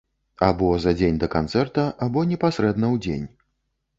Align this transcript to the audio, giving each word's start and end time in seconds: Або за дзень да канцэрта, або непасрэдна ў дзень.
Або 0.45 0.69
за 0.85 0.93
дзень 1.01 1.19
да 1.25 1.29
канцэрта, 1.35 1.85
або 2.07 2.25
непасрэдна 2.31 2.87
ў 2.95 3.05
дзень. 3.07 3.25